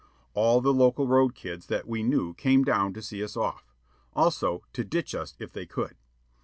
[0.33, 3.71] All the local road kids that we knew came down to see us off
[4.13, 5.95] also, to "ditch" us if they could.